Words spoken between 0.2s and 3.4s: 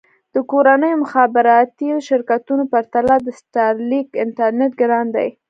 د کورنیو مخابراتي شرکتونو پرتله د